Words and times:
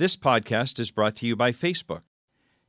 This 0.00 0.16
podcast 0.16 0.80
is 0.80 0.90
brought 0.90 1.14
to 1.16 1.26
you 1.26 1.36
by 1.36 1.52
Facebook. 1.52 2.00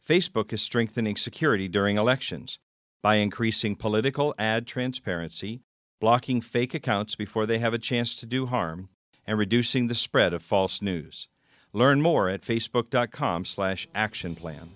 Facebook 0.06 0.52
is 0.52 0.62
strengthening 0.62 1.16
security 1.16 1.70
during 1.70 1.96
elections 1.96 2.60
by 3.02 3.16
increasing 3.16 3.78
political 3.78 4.36
ad 4.38 4.68
transparency, 4.68 5.62
blocking 6.02 6.42
fake 6.42 6.74
accounts 6.74 7.16
before 7.16 7.46
they 7.46 7.60
have 7.60 7.74
a 7.74 7.80
chance 7.80 8.18
to 8.18 8.26
do 8.26 8.48
harm, 8.48 8.90
and 9.26 9.40
reducing 9.40 9.88
the 9.88 9.96
spread 9.96 10.34
of 10.34 10.44
false 10.44 10.82
news. 10.82 11.30
Learn 11.72 12.02
more 12.02 12.28
at 12.28 12.42
facebook.com/actionplan. 12.42 14.68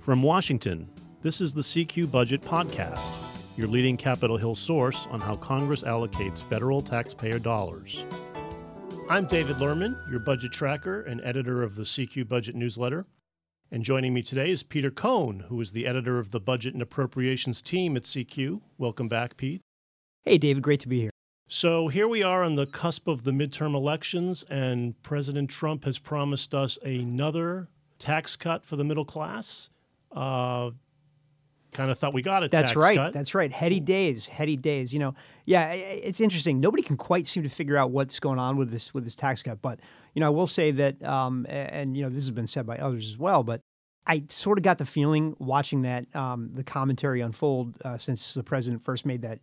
From 0.00 0.22
Washington, 0.22 0.90
this 1.22 1.40
is 1.40 1.54
the 1.54 1.62
CQ 1.62 2.08
Budget 2.08 2.42
Podcast, 2.42 3.10
your 3.56 3.68
leading 3.68 3.96
Capitol 3.96 4.36
Hill 4.36 4.54
source 4.54 5.06
on 5.10 5.22
how 5.22 5.34
Congress 5.36 5.82
allocates 5.82 6.42
federal 6.42 6.82
taxpayer 6.82 7.38
dollars. 7.38 8.04
I'm 9.12 9.26
David 9.26 9.56
Lerman, 9.56 10.10
your 10.10 10.20
budget 10.20 10.52
tracker 10.52 11.02
and 11.02 11.20
editor 11.22 11.62
of 11.62 11.76
the 11.76 11.82
CQ 11.82 12.26
Budget 12.26 12.54
newsletter. 12.54 13.04
And 13.70 13.84
joining 13.84 14.14
me 14.14 14.22
today 14.22 14.50
is 14.50 14.62
Peter 14.62 14.90
Cohn, 14.90 15.40
who 15.50 15.60
is 15.60 15.72
the 15.72 15.86
editor 15.86 16.18
of 16.18 16.30
the 16.30 16.40
Budget 16.40 16.72
and 16.72 16.80
Appropriations 16.80 17.60
team 17.60 17.94
at 17.94 18.04
CQ. 18.04 18.62
Welcome 18.78 19.08
back, 19.08 19.36
Pete. 19.36 19.60
Hey, 20.24 20.38
David, 20.38 20.62
great 20.62 20.80
to 20.80 20.88
be 20.88 21.00
here. 21.00 21.10
So 21.46 21.88
here 21.88 22.08
we 22.08 22.22
are 22.22 22.42
on 22.42 22.54
the 22.54 22.64
cusp 22.64 23.06
of 23.06 23.24
the 23.24 23.32
midterm 23.32 23.74
elections, 23.74 24.44
and 24.44 24.94
President 25.02 25.50
Trump 25.50 25.84
has 25.84 25.98
promised 25.98 26.54
us 26.54 26.78
another 26.82 27.68
tax 27.98 28.34
cut 28.34 28.64
for 28.64 28.76
the 28.76 28.84
middle 28.84 29.04
class. 29.04 29.68
Uh, 30.10 30.70
kind 31.72 31.90
of 31.90 31.98
thought 31.98 32.14
we 32.14 32.22
got 32.22 32.44
a 32.44 32.48
That's 32.48 32.76
right. 32.76 32.96
cut. 32.96 33.12
That's 33.12 33.34
right. 33.34 33.50
Heady 33.50 33.80
days. 33.80 34.28
Heady 34.28 34.56
days. 34.56 34.92
You 34.92 35.00
know, 35.00 35.14
yeah, 35.44 35.72
it's 35.72 36.20
interesting. 36.20 36.60
Nobody 36.60 36.82
can 36.82 36.96
quite 36.96 37.26
seem 37.26 37.42
to 37.42 37.48
figure 37.48 37.76
out 37.76 37.90
what's 37.90 38.20
going 38.20 38.38
on 38.38 38.56
with 38.56 38.70
this 38.70 38.94
with 38.94 39.04
this 39.04 39.14
tax 39.14 39.42
cut. 39.42 39.60
But 39.60 39.80
you 40.14 40.20
know, 40.20 40.26
I 40.26 40.30
will 40.30 40.46
say 40.46 40.70
that, 40.72 41.02
um, 41.04 41.46
and 41.48 41.96
you 41.96 42.02
know, 42.02 42.08
this 42.08 42.24
has 42.24 42.30
been 42.30 42.46
said 42.46 42.66
by 42.66 42.76
others 42.76 43.08
as 43.08 43.18
well. 43.18 43.42
But 43.42 43.62
I 44.06 44.24
sort 44.28 44.58
of 44.58 44.64
got 44.64 44.78
the 44.78 44.84
feeling 44.84 45.34
watching 45.38 45.82
that 45.82 46.14
um, 46.14 46.50
the 46.54 46.64
commentary 46.64 47.20
unfold 47.20 47.78
uh, 47.84 47.98
since 47.98 48.34
the 48.34 48.42
president 48.42 48.84
first 48.84 49.06
made 49.06 49.22
that 49.22 49.40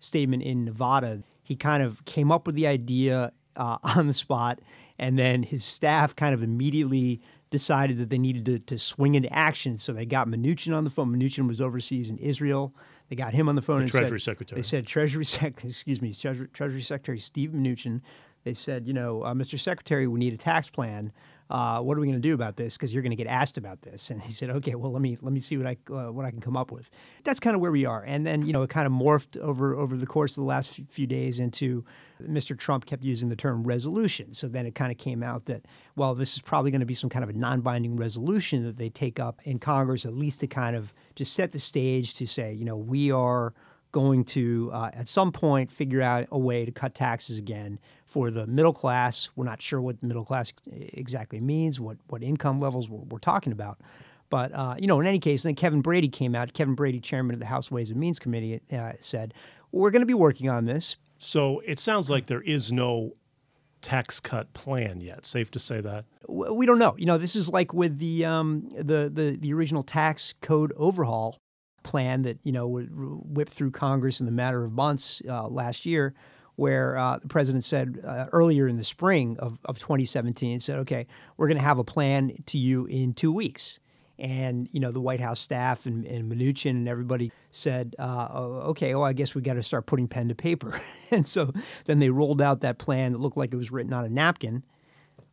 statement 0.00 0.42
in 0.42 0.64
Nevada. 0.64 1.22
He 1.42 1.56
kind 1.56 1.82
of 1.82 2.04
came 2.04 2.30
up 2.30 2.46
with 2.46 2.56
the 2.56 2.66
idea 2.66 3.32
uh, 3.56 3.78
on 3.96 4.06
the 4.06 4.14
spot, 4.14 4.60
and 4.98 5.18
then 5.18 5.42
his 5.42 5.64
staff 5.64 6.16
kind 6.16 6.34
of 6.34 6.42
immediately 6.42 7.20
decided 7.50 7.98
that 7.98 8.10
they 8.10 8.18
needed 8.18 8.44
to, 8.46 8.58
to 8.58 8.78
swing 8.78 9.14
into 9.14 9.32
action. 9.32 9.78
So 9.78 9.92
they 9.92 10.06
got 10.06 10.28
Mnuchin 10.28 10.76
on 10.76 10.84
the 10.84 10.90
phone. 10.90 11.14
Mnuchin 11.14 11.48
was 11.48 11.60
overseas 11.60 12.10
in 12.10 12.18
Israel. 12.18 12.74
They 13.08 13.16
got 13.16 13.32
him 13.32 13.48
on 13.48 13.54
the 13.54 13.62
phone 13.62 13.78
The 13.78 13.82
and 13.84 13.90
Treasury 13.90 14.20
said, 14.20 14.32
Secretary. 14.32 14.58
They 14.58 14.62
said 14.62 14.86
Treasury 14.86 15.24
Sec, 15.24 15.54
excuse 15.64 16.02
me, 16.02 16.12
Treasury, 16.12 16.48
Treasury 16.48 16.82
Secretary 16.82 17.18
Steve 17.18 17.50
Mnuchin. 17.50 18.00
They 18.44 18.54
said, 18.54 18.86
you 18.86 18.92
know, 18.92 19.22
uh, 19.22 19.34
Mr. 19.34 19.58
Secretary, 19.58 20.06
we 20.06 20.18
need 20.18 20.34
a 20.34 20.38
tax 20.38 20.68
plan. 20.70 21.12
Uh, 21.50 21.80
what 21.80 21.96
are 21.96 22.00
we 22.00 22.06
going 22.06 22.20
to 22.20 22.28
do 22.28 22.34
about 22.34 22.56
this? 22.56 22.76
Because 22.76 22.92
you're 22.92 23.02
going 23.02 23.10
to 23.10 23.16
get 23.16 23.26
asked 23.26 23.56
about 23.56 23.80
this. 23.82 24.10
And 24.10 24.20
he 24.22 24.32
said, 24.32 24.50
okay, 24.50 24.74
well, 24.74 24.92
let 24.92 25.00
me 25.00 25.16
let 25.22 25.32
me 25.32 25.40
see 25.40 25.56
what 25.56 25.66
I 25.66 25.76
uh, 25.90 26.12
what 26.12 26.24
I 26.24 26.30
can 26.30 26.40
come 26.40 26.56
up 26.56 26.70
with. 26.70 26.90
That's 27.24 27.40
kind 27.40 27.54
of 27.54 27.62
where 27.62 27.72
we 27.72 27.86
are. 27.86 28.04
And 28.04 28.26
then 28.26 28.44
you 28.44 28.52
know, 28.52 28.62
it 28.62 28.70
kind 28.70 28.86
of 28.86 28.92
morphed 28.92 29.36
over 29.38 29.74
over 29.74 29.96
the 29.96 30.06
course 30.06 30.32
of 30.32 30.42
the 30.42 30.48
last 30.48 30.78
few, 30.90 31.06
days 31.08 31.40
into 31.40 31.86
Mr. 32.22 32.58
Trump 32.58 32.84
kept 32.84 33.02
using 33.02 33.30
the 33.30 33.36
term 33.36 33.62
resolution. 33.64 34.34
So 34.34 34.46
then 34.46 34.66
it 34.66 34.74
kind 34.74 34.92
of 34.92 34.98
came 34.98 35.22
out 35.22 35.46
that 35.46 35.64
well, 35.96 36.14
this 36.14 36.34
is 36.34 36.42
probably 36.42 36.70
going 36.70 36.80
to 36.80 36.86
be 36.86 36.94
some 36.94 37.08
kind 37.08 37.22
of 37.22 37.30
a 37.30 37.32
non-binding 37.32 37.96
resolution 37.96 38.64
that 38.64 38.76
they 38.76 38.90
take 38.90 39.18
up 39.18 39.40
in 39.44 39.58
Congress, 39.58 40.04
at 40.04 40.12
least 40.12 40.40
to 40.40 40.46
kind 40.46 40.76
of 40.76 40.92
just 41.14 41.32
set 41.32 41.52
the 41.52 41.58
stage 41.58 42.12
to 42.14 42.26
say, 42.26 42.52
you 42.52 42.64
know, 42.64 42.76
we 42.76 43.10
are 43.10 43.54
going 43.92 44.24
to 44.24 44.70
uh, 44.72 44.90
at 44.92 45.08
some 45.08 45.32
point 45.32 45.72
figure 45.72 46.02
out 46.02 46.26
a 46.30 46.38
way 46.38 46.64
to 46.64 46.72
cut 46.72 46.94
taxes 46.94 47.38
again 47.38 47.78
for 48.08 48.30
the 48.30 48.46
middle 48.46 48.72
class. 48.72 49.28
We're 49.36 49.44
not 49.44 49.62
sure 49.62 49.80
what 49.80 50.00
the 50.00 50.06
middle 50.06 50.24
class 50.24 50.52
exactly 50.72 51.40
means, 51.40 51.78
what 51.78 51.98
what 52.08 52.22
income 52.22 52.58
levels 52.58 52.88
we're, 52.88 53.04
we're 53.10 53.18
talking 53.18 53.52
about. 53.52 53.78
But 54.30 54.52
uh, 54.52 54.74
you 54.78 54.86
know, 54.86 54.98
in 55.00 55.06
any 55.06 55.18
case, 55.18 55.42
then 55.42 55.54
Kevin 55.54 55.82
Brady 55.82 56.08
came 56.08 56.34
out. 56.34 56.52
Kevin 56.52 56.74
Brady, 56.74 57.00
chairman 57.00 57.34
of 57.34 57.40
the 57.40 57.46
House 57.46 57.70
Ways 57.70 57.90
and 57.90 58.00
Means 58.00 58.18
Committee, 58.18 58.60
uh, 58.72 58.92
said 58.98 59.34
we're 59.70 59.90
going 59.90 60.00
to 60.00 60.06
be 60.06 60.14
working 60.14 60.48
on 60.48 60.64
this. 60.64 60.96
So 61.18 61.60
it 61.60 61.78
sounds 61.78 62.10
like 62.10 62.26
there 62.26 62.42
is 62.42 62.72
no 62.72 63.14
tax 63.82 64.20
cut 64.20 64.52
plan 64.54 65.00
yet. 65.00 65.26
Safe 65.26 65.50
to 65.52 65.58
say 65.58 65.80
that. 65.80 66.04
We 66.28 66.66
don't 66.66 66.78
know. 66.78 66.94
You 66.98 67.06
know, 67.06 67.18
this 67.18 67.36
is 67.36 67.48
like 67.48 67.72
with 67.72 67.98
the 67.98 68.24
um, 68.24 68.68
the, 68.74 69.10
the 69.12 69.36
the 69.38 69.52
original 69.52 69.82
tax 69.82 70.34
code 70.40 70.72
overhaul 70.76 71.38
plan 71.82 72.22
that 72.22 72.38
you 72.42 72.52
know 72.52 72.68
whipped 72.68 73.52
through 73.52 73.70
Congress 73.70 74.20
in 74.20 74.26
the 74.26 74.32
matter 74.32 74.64
of 74.64 74.72
months 74.72 75.22
uh, 75.28 75.46
last 75.48 75.86
year, 75.86 76.14
where 76.58 76.98
uh, 76.98 77.16
the 77.18 77.28
president 77.28 77.62
said 77.62 78.00
uh, 78.04 78.26
earlier 78.32 78.66
in 78.66 78.74
the 78.74 78.82
spring 78.82 79.36
of, 79.38 79.60
of 79.64 79.78
2017 79.78 80.58
said, 80.58 80.80
"Okay, 80.80 81.06
we're 81.36 81.46
going 81.46 81.56
to 81.56 81.62
have 81.62 81.78
a 81.78 81.84
plan 81.84 82.32
to 82.46 82.58
you 82.58 82.84
in 82.86 83.14
two 83.14 83.32
weeks." 83.32 83.78
And 84.18 84.68
you 84.72 84.80
know 84.80 84.90
the 84.90 85.00
White 85.00 85.20
House 85.20 85.38
staff 85.38 85.86
and, 85.86 86.04
and 86.04 86.30
Mnuchin 86.30 86.70
and 86.70 86.88
everybody 86.88 87.30
said, 87.52 87.94
uh, 87.96 88.26
oh, 88.32 88.44
"Okay, 88.70 88.92
well, 88.92 89.04
I 89.04 89.12
guess 89.12 89.36
we 89.36 89.40
got 89.40 89.54
to 89.54 89.62
start 89.62 89.86
putting 89.86 90.08
pen 90.08 90.26
to 90.30 90.34
paper." 90.34 90.80
and 91.12 91.28
so 91.28 91.52
then 91.84 92.00
they 92.00 92.10
rolled 92.10 92.42
out 92.42 92.60
that 92.62 92.78
plan 92.78 93.12
that 93.12 93.18
looked 93.18 93.36
like 93.36 93.52
it 93.52 93.56
was 93.56 93.70
written 93.70 93.92
on 93.92 94.04
a 94.04 94.08
napkin, 94.08 94.64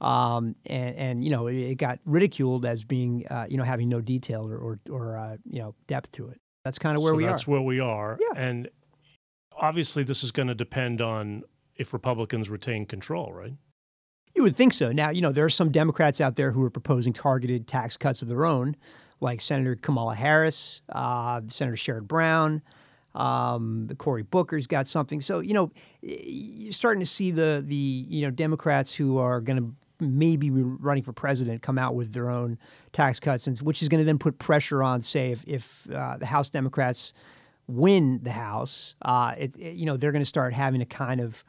um, 0.01 0.55
and, 0.67 0.95
and 0.95 1.23
you 1.23 1.31
know 1.31 1.47
it, 1.47 1.55
it 1.55 1.75
got 1.79 1.97
ridiculed 2.05 2.67
as 2.67 2.83
being 2.83 3.25
uh, 3.31 3.47
you 3.49 3.57
know 3.57 3.63
having 3.63 3.89
no 3.89 3.99
detail 3.99 4.47
or 4.47 4.57
or, 4.57 4.79
or 4.91 5.17
uh, 5.17 5.37
you 5.43 5.59
know 5.59 5.73
depth 5.87 6.11
to 6.11 6.29
it. 6.29 6.39
That's 6.63 6.77
kind 6.77 6.95
of 6.95 7.01
where 7.01 7.13
so 7.13 7.17
we 7.17 7.23
that's 7.23 7.29
are. 7.29 7.33
That's 7.33 7.47
where 7.47 7.61
we 7.61 7.79
are. 7.79 8.19
Yeah. 8.21 8.39
And 8.39 8.69
obviously, 9.65 10.03
this 10.03 10.23
is 10.23 10.31
going 10.31 10.47
to 10.47 10.55
depend 10.55 11.01
on 11.01 11.43
if 11.75 11.91
Republicans 11.91 12.49
retain 12.49 12.85
control, 12.85 13.33
right? 13.33 13.53
You 14.35 14.43
would 14.43 14.55
think 14.55 14.73
so. 14.73 14.91
Now, 14.91 15.09
you 15.09 15.21
know, 15.21 15.31
there 15.31 15.45
are 15.45 15.49
some 15.49 15.71
Democrats 15.71 16.21
out 16.21 16.35
there 16.35 16.51
who 16.51 16.63
are 16.63 16.69
proposing 16.69 17.13
targeted 17.13 17.67
tax 17.67 17.97
cuts 17.97 18.21
of 18.21 18.27
their 18.27 18.45
own, 18.45 18.75
like 19.19 19.41
Senator 19.41 19.75
Kamala 19.75 20.15
Harris, 20.15 20.81
uh, 20.89 21.41
Senator 21.47 21.77
Sherrod 21.77 22.07
Brown, 22.07 22.61
um, 23.15 23.89
Cory 23.97 24.23
Booker's 24.23 24.67
got 24.67 24.87
something. 24.87 25.21
So, 25.21 25.39
you 25.39 25.53
know, 25.53 25.71
you're 26.01 26.73
starting 26.73 26.99
to 26.99 27.05
see 27.05 27.31
the 27.31 27.63
the 27.65 27.75
you 27.75 28.25
know 28.25 28.31
Democrats 28.31 28.93
who 28.93 29.17
are 29.17 29.39
going 29.39 29.57
to 29.57 29.73
maybe 30.05 30.49
be 30.49 30.61
running 30.61 31.01
for 31.01 31.13
president 31.13 31.61
come 31.61 31.77
out 31.77 31.95
with 31.95 32.11
their 32.11 32.29
own 32.29 32.57
tax 32.91 33.19
cuts, 33.19 33.47
and 33.47 33.57
which 33.59 33.81
is 33.81 33.87
going 33.87 34.01
to 34.01 34.05
then 34.05 34.19
put 34.19 34.37
pressure 34.37 34.83
on, 34.83 35.01
say, 35.01 35.31
if 35.31 35.43
if 35.47 35.89
uh, 35.91 36.17
the 36.17 36.25
House 36.25 36.49
Democrats 36.49 37.13
win 37.67 38.19
the 38.23 38.31
House, 38.31 38.95
uh, 39.01 39.33
it, 39.37 39.55
it- 39.57 39.75
you 39.75 39.85
know, 39.85 39.97
they're 39.97 40.11
going 40.11 40.21
to 40.21 40.25
start 40.25 40.53
having 40.53 40.79
to 40.79 40.85
kind 40.85 41.21
of 41.21 41.43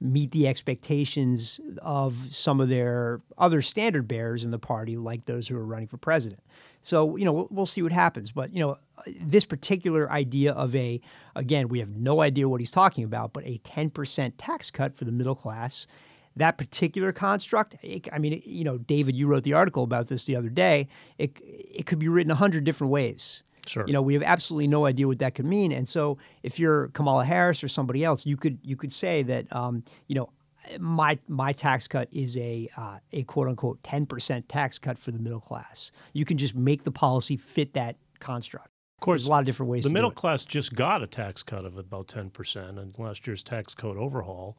meet 0.00 0.30
the 0.30 0.46
expectations 0.46 1.60
of 1.82 2.28
some 2.32 2.60
of 2.60 2.68
their 2.68 3.20
other 3.36 3.60
standard 3.60 4.06
bearers 4.06 4.44
in 4.44 4.52
the 4.52 4.58
party, 4.58 4.96
like 4.96 5.24
those 5.24 5.48
who 5.48 5.56
are 5.56 5.64
running 5.64 5.88
for 5.88 5.96
president. 5.96 6.40
So, 6.82 7.16
you 7.16 7.24
know, 7.24 7.32
we'll, 7.32 7.48
we'll 7.50 7.66
see 7.66 7.82
what 7.82 7.90
happens. 7.90 8.30
But, 8.30 8.52
you 8.54 8.60
know, 8.60 8.78
this 9.20 9.44
particular 9.44 10.08
idea 10.10 10.52
of 10.52 10.72
a, 10.76 11.00
again, 11.34 11.66
we 11.68 11.80
have 11.80 11.90
no 11.90 12.20
idea 12.20 12.48
what 12.48 12.60
he's 12.60 12.70
talking 12.70 13.02
about, 13.02 13.32
but 13.32 13.44
a 13.44 13.58
10% 13.64 14.32
tax 14.38 14.70
cut 14.70 14.94
for 14.96 15.04
the 15.04 15.10
middle 15.10 15.34
class, 15.34 15.88
that 16.36 16.56
particular 16.56 17.10
construct, 17.12 17.74
it, 17.82 18.08
I 18.12 18.18
mean, 18.20 18.40
you 18.46 18.62
know, 18.62 18.78
David, 18.78 19.16
you 19.16 19.26
wrote 19.26 19.42
the 19.42 19.54
article 19.54 19.82
about 19.82 20.06
this 20.06 20.22
the 20.22 20.36
other 20.36 20.48
day. 20.48 20.86
It, 21.18 21.36
it 21.42 21.86
could 21.86 21.98
be 21.98 22.06
written 22.06 22.30
a 22.30 22.36
hundred 22.36 22.62
different 22.62 22.92
ways. 22.92 23.42
Sure. 23.68 23.84
You 23.86 23.92
know, 23.92 24.02
we 24.02 24.14
have 24.14 24.22
absolutely 24.22 24.66
no 24.66 24.86
idea 24.86 25.06
what 25.06 25.18
that 25.18 25.34
could 25.34 25.44
mean. 25.44 25.72
And 25.72 25.88
so, 25.88 26.18
if 26.42 26.58
you're 26.58 26.88
Kamala 26.88 27.24
Harris 27.24 27.62
or 27.62 27.68
somebody 27.68 28.04
else, 28.04 28.24
you 28.26 28.36
could 28.36 28.58
you 28.62 28.76
could 28.76 28.92
say 28.92 29.22
that, 29.24 29.54
um, 29.54 29.84
you 30.06 30.14
know, 30.14 30.30
my 30.78 31.18
my 31.28 31.52
tax 31.52 31.86
cut 31.88 32.08
is 32.12 32.36
a 32.36 32.68
uh, 32.76 32.98
a 33.12 33.22
quote 33.24 33.48
unquote 33.48 33.82
ten 33.82 34.06
percent 34.06 34.48
tax 34.48 34.78
cut 34.78 34.98
for 34.98 35.10
the 35.10 35.18
middle 35.18 35.40
class. 35.40 35.92
You 36.12 36.24
can 36.24 36.38
just 36.38 36.54
make 36.54 36.84
the 36.84 36.90
policy 36.92 37.36
fit 37.36 37.74
that 37.74 37.96
construct. 38.20 38.68
Of 38.98 39.00
course, 39.02 39.20
There's 39.22 39.28
a 39.28 39.30
lot 39.30 39.40
of 39.40 39.46
different 39.46 39.70
ways. 39.70 39.84
the 39.84 39.90
to 39.90 39.94
middle 39.94 40.10
do 40.10 40.14
it. 40.14 40.16
class 40.16 40.44
just 40.44 40.74
got 40.74 41.02
a 41.02 41.06
tax 41.06 41.44
cut 41.44 41.64
of 41.64 41.78
about 41.78 42.08
10% 42.08 42.78
in 42.82 42.92
last 42.98 43.28
year's 43.28 43.44
tax 43.44 43.72
code 43.72 43.96
overhaul. 43.96 44.58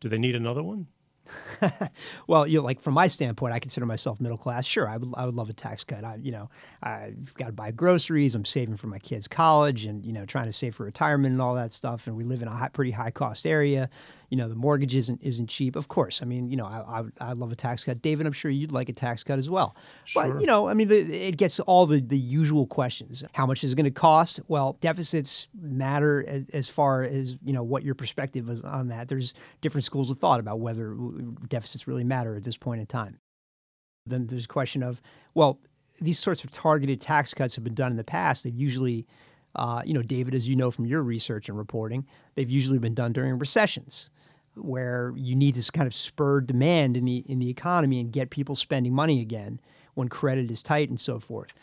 Do 0.00 0.08
they 0.08 0.18
need 0.18 0.34
another 0.34 0.62
one? 0.64 0.88
Well, 2.26 2.46
you 2.46 2.58
know, 2.58 2.64
like 2.64 2.80
from 2.80 2.94
my 2.94 3.06
standpoint, 3.06 3.52
I 3.54 3.58
consider 3.58 3.86
myself 3.86 4.20
middle 4.20 4.36
class. 4.38 4.64
Sure, 4.66 4.88
I 4.88 4.96
would, 4.96 5.12
I 5.16 5.26
would 5.26 5.34
love 5.34 5.48
a 5.48 5.52
tax 5.52 5.84
cut. 5.84 6.04
I, 6.04 6.18
you 6.20 6.32
know, 6.32 6.50
I've 6.82 7.34
got 7.34 7.46
to 7.46 7.52
buy 7.52 7.70
groceries. 7.70 8.34
I'm 8.34 8.44
saving 8.44 8.76
for 8.76 8.86
my 8.88 8.98
kids' 8.98 9.28
college, 9.28 9.84
and 9.84 10.04
you 10.04 10.12
know, 10.12 10.26
trying 10.26 10.46
to 10.46 10.52
save 10.52 10.74
for 10.74 10.84
retirement 10.84 11.32
and 11.32 11.40
all 11.40 11.54
that 11.54 11.72
stuff. 11.72 12.06
And 12.06 12.16
we 12.16 12.24
live 12.24 12.42
in 12.42 12.48
a 12.48 12.52
high, 12.52 12.68
pretty 12.68 12.90
high 12.90 13.10
cost 13.10 13.46
area. 13.46 13.88
You 14.30 14.36
know, 14.36 14.48
the 14.48 14.56
mortgage 14.56 14.96
isn't 14.96 15.22
isn't 15.22 15.48
cheap. 15.48 15.76
Of 15.76 15.88
course, 15.88 16.20
I 16.20 16.24
mean, 16.24 16.48
you 16.50 16.56
know, 16.56 16.66
I, 16.66 17.00
I, 17.00 17.30
I 17.30 17.32
love 17.32 17.52
a 17.52 17.56
tax 17.56 17.84
cut. 17.84 18.02
David, 18.02 18.26
I'm 18.26 18.32
sure 18.32 18.50
you'd 18.50 18.72
like 18.72 18.88
a 18.88 18.92
tax 18.92 19.22
cut 19.22 19.38
as 19.38 19.48
well. 19.48 19.76
Sure. 20.04 20.28
But 20.28 20.40
you 20.40 20.46
know, 20.46 20.68
I 20.68 20.74
mean, 20.74 20.88
the, 20.88 20.98
it 20.98 21.36
gets 21.36 21.60
all 21.60 21.86
the 21.86 22.00
the 22.00 22.18
usual 22.18 22.66
questions. 22.66 23.22
How 23.32 23.46
much 23.46 23.62
is 23.62 23.72
it 23.72 23.76
going 23.76 23.84
to 23.84 23.90
cost? 23.90 24.40
Well, 24.48 24.76
deficits 24.80 25.48
matter 25.60 26.24
as, 26.26 26.44
as 26.52 26.68
far 26.68 27.02
as 27.02 27.36
you 27.44 27.52
know 27.52 27.62
what 27.62 27.82
your 27.82 27.94
perspective 27.94 28.48
is 28.48 28.62
on 28.62 28.88
that. 28.88 29.08
There's 29.08 29.34
different 29.60 29.84
schools 29.84 30.10
of 30.10 30.18
thought 30.18 30.40
about 30.40 30.60
whether 30.60 30.96
deficits 31.48 31.86
really 31.86 32.04
matter 32.04 32.34
at 32.36 32.44
this 32.44 32.56
point 32.56 32.80
in 32.80 32.86
time. 32.86 33.18
Then 34.06 34.26
there's 34.26 34.44
a 34.44 34.48
question 34.48 34.82
of, 34.82 35.02
well, 35.34 35.60
these 36.00 36.18
sorts 36.18 36.44
of 36.44 36.50
targeted 36.50 37.00
tax 37.00 37.34
cuts 37.34 37.54
have 37.54 37.64
been 37.64 37.74
done 37.74 37.90
in 37.90 37.96
the 37.96 38.04
past. 38.04 38.44
They've 38.44 38.54
usually, 38.54 39.06
uh, 39.54 39.82
you 39.84 39.94
know, 39.94 40.02
David, 40.02 40.34
as 40.34 40.46
you 40.48 40.56
know 40.56 40.70
from 40.70 40.86
your 40.86 41.02
research 41.02 41.48
and 41.48 41.58
reporting, 41.58 42.06
they've 42.34 42.50
usually 42.50 42.78
been 42.78 42.94
done 42.94 43.12
during 43.12 43.38
recessions. 43.38 44.10
Where 44.56 45.12
you 45.16 45.34
need 45.34 45.54
to 45.54 45.72
kind 45.72 45.86
of 45.86 45.94
spur 45.94 46.40
demand 46.40 46.96
in 46.96 47.04
the 47.04 47.24
in 47.26 47.38
the 47.38 47.48
economy 47.48 48.00
and 48.00 48.12
get 48.12 48.30
people 48.30 48.54
spending 48.54 48.94
money 48.94 49.20
again 49.20 49.60
when 49.94 50.08
credit 50.08 50.50
is 50.50 50.62
tight 50.62 50.88
and 50.88 51.00
so 51.00 51.18
forth. 51.18 51.54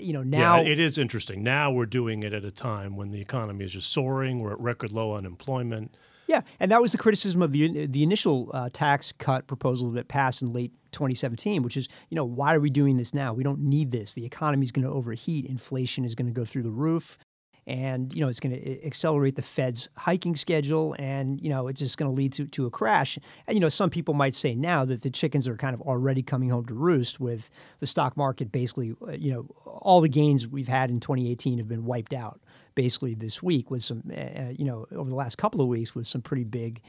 You 0.00 0.12
know 0.12 0.22
now 0.22 0.62
yeah, 0.62 0.70
it 0.70 0.78
is 0.78 0.96
interesting. 0.96 1.42
Now 1.42 1.72
we're 1.72 1.86
doing 1.86 2.22
it 2.22 2.32
at 2.32 2.44
a 2.44 2.52
time 2.52 2.96
when 2.96 3.08
the 3.08 3.20
economy 3.20 3.64
is 3.64 3.72
just 3.72 3.92
soaring. 3.92 4.40
We're 4.40 4.52
at 4.52 4.60
record 4.60 4.92
low 4.92 5.14
unemployment. 5.14 5.96
Yeah, 6.28 6.42
and 6.60 6.70
that 6.70 6.80
was 6.80 6.92
the 6.92 6.98
criticism 6.98 7.42
of 7.42 7.52
the 7.52 7.86
the 7.86 8.02
initial 8.02 8.50
uh, 8.54 8.70
tax 8.72 9.12
cut 9.12 9.48
proposal 9.48 9.90
that 9.90 10.06
passed 10.06 10.40
in 10.40 10.52
late 10.52 10.72
2017, 10.92 11.62
which 11.62 11.76
is, 11.76 11.88
you 12.10 12.14
know, 12.14 12.24
why 12.24 12.54
are 12.54 12.60
we 12.60 12.70
doing 12.70 12.96
this 12.96 13.12
now? 13.12 13.32
We 13.32 13.42
don't 13.42 13.60
need 13.60 13.90
this. 13.90 14.12
The 14.12 14.24
economy 14.24 14.64
is 14.64 14.72
going 14.72 14.84
to 14.84 14.92
overheat. 14.92 15.46
Inflation 15.46 16.04
is 16.04 16.14
going 16.14 16.26
to 16.26 16.32
go 16.32 16.44
through 16.44 16.62
the 16.62 16.70
roof 16.70 17.18
and 17.66 18.12
you 18.12 18.20
know 18.20 18.28
it's 18.28 18.40
going 18.40 18.52
to 18.52 18.84
accelerate 18.86 19.36
the 19.36 19.42
Fed's 19.42 19.88
hiking 19.96 20.34
schedule, 20.34 20.96
and 20.98 21.40
you 21.40 21.48
know 21.48 21.68
it's 21.68 21.80
just 21.80 21.96
going 21.96 22.10
to 22.10 22.14
lead 22.14 22.32
to 22.34 22.46
to 22.46 22.66
a 22.66 22.70
crash. 22.70 23.18
And 23.46 23.56
you 23.56 23.60
know 23.60 23.68
some 23.68 23.90
people 23.90 24.14
might 24.14 24.34
say 24.34 24.54
now 24.54 24.84
that 24.84 25.02
the 25.02 25.10
chickens 25.10 25.46
are 25.46 25.56
kind 25.56 25.74
of 25.74 25.80
already 25.82 26.22
coming 26.22 26.50
home 26.50 26.66
to 26.66 26.74
roost 26.74 27.20
with 27.20 27.50
the 27.80 27.86
stock 27.86 28.16
market 28.16 28.50
basically, 28.50 28.94
uh, 29.06 29.12
you 29.12 29.32
know, 29.32 29.46
all 29.64 30.00
the 30.00 30.08
gains 30.08 30.46
we've 30.46 30.68
had 30.68 30.90
in 30.90 31.00
2018 31.00 31.58
have 31.58 31.68
been 31.68 31.84
wiped 31.84 32.12
out 32.12 32.40
basically 32.74 33.14
this 33.14 33.42
week 33.42 33.70
with 33.70 33.82
some, 33.82 34.02
uh, 34.16 34.50
you 34.56 34.64
know, 34.64 34.86
over 34.92 35.08
the 35.08 35.16
last 35.16 35.36
couple 35.38 35.60
of 35.60 35.68
weeks 35.68 35.94
with 35.94 36.06
some 36.06 36.22
pretty 36.22 36.44
big. 36.44 36.80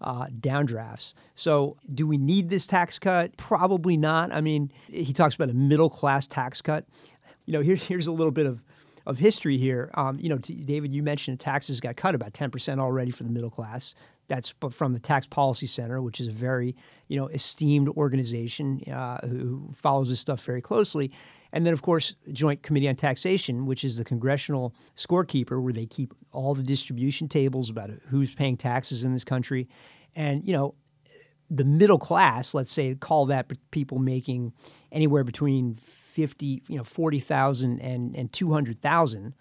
Uh, 0.00 0.28
downdrafts. 0.28 1.12
So, 1.34 1.76
do 1.92 2.06
we 2.06 2.18
need 2.18 2.50
this 2.50 2.68
tax 2.68 3.00
cut? 3.00 3.36
Probably 3.36 3.96
not. 3.96 4.32
I 4.32 4.40
mean, 4.40 4.70
he 4.86 5.12
talks 5.12 5.34
about 5.34 5.50
a 5.50 5.54
middle 5.54 5.90
class 5.90 6.24
tax 6.24 6.62
cut. 6.62 6.86
You 7.46 7.52
know, 7.54 7.62
here, 7.62 7.74
here's 7.74 8.06
a 8.06 8.12
little 8.12 8.30
bit 8.30 8.46
of 8.46 8.62
of 9.08 9.18
history 9.18 9.56
here. 9.56 9.90
Um, 9.94 10.20
you 10.20 10.28
know, 10.28 10.36
t- 10.36 10.54
David, 10.54 10.92
you 10.92 11.02
mentioned 11.02 11.40
taxes 11.40 11.80
got 11.80 11.96
cut 11.96 12.14
about 12.14 12.34
10% 12.34 12.78
already 12.78 13.10
for 13.10 13.24
the 13.24 13.30
middle 13.30 13.50
class. 13.50 13.94
That's 14.28 14.54
from 14.70 14.92
the 14.92 15.00
Tax 15.00 15.26
Policy 15.26 15.66
Center, 15.66 16.02
which 16.02 16.20
is 16.20 16.28
a 16.28 16.32
very, 16.32 16.76
you 17.08 17.18
know, 17.18 17.28
esteemed 17.28 17.88
organization 17.88 18.82
uh, 18.92 19.26
who 19.26 19.72
follows 19.74 20.10
this 20.10 20.20
stuff 20.20 20.44
very 20.44 20.60
closely. 20.60 21.10
And 21.50 21.64
then, 21.64 21.72
of 21.72 21.80
course, 21.80 22.14
Joint 22.30 22.62
Committee 22.62 22.90
on 22.90 22.96
Taxation, 22.96 23.64
which 23.64 23.82
is 23.82 23.96
the 23.96 24.04
congressional 24.04 24.74
scorekeeper, 24.94 25.62
where 25.62 25.72
they 25.72 25.86
keep 25.86 26.12
all 26.30 26.54
the 26.54 26.62
distribution 26.62 27.26
tables 27.26 27.70
about 27.70 27.88
who's 28.10 28.34
paying 28.34 28.58
taxes 28.58 29.02
in 29.02 29.14
this 29.14 29.24
country. 29.24 29.66
And, 30.14 30.46
you 30.46 30.52
know, 30.52 30.74
the 31.50 31.64
middle 31.64 31.98
class, 31.98 32.52
let's 32.52 32.70
say, 32.70 32.94
call 32.94 33.24
that 33.26 33.50
people 33.70 33.98
making 33.98 34.52
anywhere 34.92 35.24
between 35.24 35.76
50, 36.18 36.64
you 36.66 36.76
know, 36.76 36.82
40,000 36.82 37.78
and, 37.78 38.16
and 38.16 38.32
200,000 38.32 39.34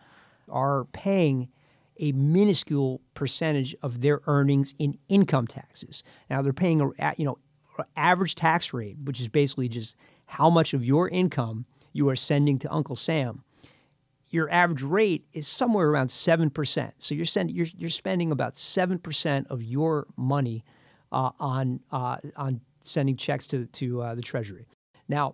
are 0.47 0.85
paying 0.85 1.49
a 1.97 2.11
minuscule 2.11 3.01
percentage 3.15 3.75
of 3.81 4.01
their 4.01 4.21
earnings 4.27 4.75
in 4.77 4.95
income 5.09 5.47
taxes. 5.47 6.03
Now 6.29 6.43
they're 6.43 6.53
paying 6.53 6.79
a 6.79 7.15
you 7.17 7.25
know 7.25 7.39
average 7.95 8.35
tax 8.35 8.73
rate, 8.73 8.97
which 9.03 9.19
is 9.19 9.27
basically 9.27 9.69
just 9.69 9.95
how 10.27 10.51
much 10.51 10.75
of 10.75 10.85
your 10.85 11.09
income 11.09 11.65
you 11.93 12.07
are 12.09 12.15
sending 12.15 12.59
to 12.59 12.71
Uncle 12.71 12.95
Sam. 12.95 13.43
Your 14.29 14.47
average 14.51 14.83
rate 14.83 15.25
is 15.33 15.47
somewhere 15.47 15.89
around 15.89 16.09
seven 16.09 16.51
percent. 16.51 16.93
So 16.99 17.15
you're 17.15 17.25
sending 17.25 17.55
you're, 17.55 17.65
you're 17.75 17.89
spending 17.89 18.31
about 18.31 18.55
seven 18.55 18.99
percent 18.99 19.47
of 19.49 19.63
your 19.63 20.05
money 20.15 20.63
uh, 21.11 21.31
on 21.39 21.79
uh, 21.91 22.17
on 22.35 22.61
sending 22.81 23.17
checks 23.17 23.47
to 23.47 23.65
to 23.65 24.03
uh, 24.03 24.13
the 24.13 24.21
Treasury. 24.21 24.67
Now, 25.09 25.33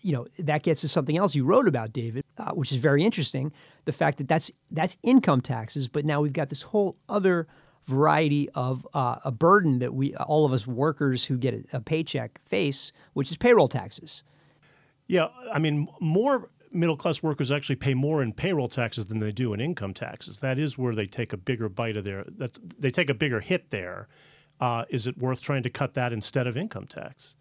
you 0.00 0.12
know 0.12 0.26
that 0.38 0.62
gets 0.62 0.80
to 0.82 0.88
something 0.88 1.16
else 1.16 1.34
you 1.34 1.44
wrote 1.44 1.68
about, 1.68 1.92
David, 1.92 2.24
uh, 2.38 2.52
which 2.52 2.72
is 2.72 2.78
very 2.78 3.04
interesting. 3.04 3.52
The 3.84 3.92
fact 3.92 4.18
that 4.18 4.28
that's 4.28 4.50
that's 4.70 4.96
income 5.02 5.40
taxes, 5.40 5.88
but 5.88 6.04
now 6.04 6.20
we've 6.20 6.32
got 6.32 6.48
this 6.48 6.62
whole 6.62 6.96
other 7.08 7.46
variety 7.86 8.48
of 8.50 8.86
uh, 8.94 9.16
a 9.24 9.30
burden 9.30 9.78
that 9.78 9.94
we 9.94 10.14
all 10.16 10.44
of 10.44 10.52
us 10.52 10.66
workers 10.66 11.24
who 11.24 11.36
get 11.36 11.54
a, 11.54 11.64
a 11.74 11.80
paycheck 11.80 12.40
face, 12.46 12.92
which 13.12 13.30
is 13.30 13.36
payroll 13.36 13.68
taxes. 13.68 14.24
Yeah, 15.06 15.28
I 15.52 15.58
mean, 15.58 15.88
more 16.00 16.50
middle 16.72 16.96
class 16.96 17.22
workers 17.22 17.50
actually 17.50 17.76
pay 17.76 17.94
more 17.94 18.22
in 18.22 18.32
payroll 18.32 18.68
taxes 18.68 19.06
than 19.06 19.20
they 19.20 19.32
do 19.32 19.52
in 19.52 19.60
income 19.60 19.94
taxes. 19.94 20.40
That 20.40 20.58
is 20.58 20.76
where 20.76 20.94
they 20.94 21.06
take 21.06 21.32
a 21.32 21.36
bigger 21.36 21.68
bite 21.68 21.96
of 21.96 22.04
their. 22.04 22.24
That's 22.28 22.58
they 22.78 22.90
take 22.90 23.10
a 23.10 23.14
bigger 23.14 23.40
hit 23.40 23.70
there. 23.70 24.08
Uh, 24.60 24.84
is 24.88 25.06
it 25.06 25.18
worth 25.18 25.42
trying 25.42 25.62
to 25.62 25.70
cut 25.70 25.94
that 25.94 26.12
instead 26.12 26.46
of 26.46 26.56
income 26.56 26.86
tax? 26.86 27.34